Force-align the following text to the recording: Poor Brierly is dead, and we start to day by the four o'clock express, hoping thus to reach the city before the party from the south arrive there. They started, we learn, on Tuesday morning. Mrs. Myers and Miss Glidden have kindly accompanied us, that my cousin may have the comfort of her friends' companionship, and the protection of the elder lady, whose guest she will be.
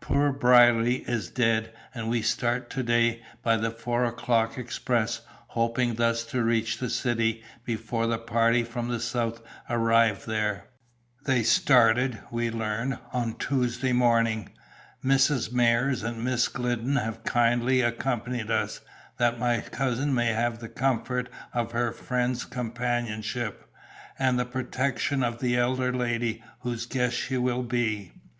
Poor 0.00 0.32
Brierly 0.32 1.04
is 1.08 1.30
dead, 1.30 1.72
and 1.94 2.08
we 2.10 2.20
start 2.20 2.68
to 2.70 2.82
day 2.82 3.22
by 3.44 3.56
the 3.56 3.70
four 3.70 4.04
o'clock 4.04 4.58
express, 4.58 5.20
hoping 5.46 5.94
thus 5.94 6.24
to 6.24 6.42
reach 6.42 6.78
the 6.80 6.90
city 6.90 7.44
before 7.64 8.08
the 8.08 8.18
party 8.18 8.64
from 8.64 8.88
the 8.88 8.98
south 8.98 9.40
arrive 9.70 10.24
there. 10.26 10.66
They 11.24 11.44
started, 11.44 12.18
we 12.32 12.50
learn, 12.50 12.98
on 13.12 13.36
Tuesday 13.36 13.92
morning. 13.92 14.48
Mrs. 15.04 15.52
Myers 15.52 16.02
and 16.02 16.24
Miss 16.24 16.48
Glidden 16.48 16.96
have 16.96 17.22
kindly 17.22 17.80
accompanied 17.80 18.50
us, 18.50 18.80
that 19.18 19.38
my 19.38 19.60
cousin 19.60 20.12
may 20.12 20.32
have 20.32 20.58
the 20.58 20.68
comfort 20.68 21.28
of 21.54 21.70
her 21.70 21.92
friends' 21.92 22.44
companionship, 22.44 23.72
and 24.18 24.36
the 24.36 24.44
protection 24.46 25.22
of 25.22 25.38
the 25.38 25.56
elder 25.56 25.92
lady, 25.92 26.42
whose 26.62 26.86
guest 26.86 27.14
she 27.16 27.36
will 27.36 27.62
be. 27.62 28.10